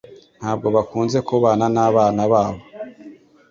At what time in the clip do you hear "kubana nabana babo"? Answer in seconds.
1.27-2.61